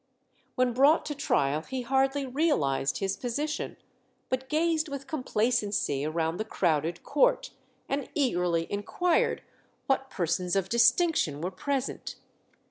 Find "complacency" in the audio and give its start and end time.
5.05-6.03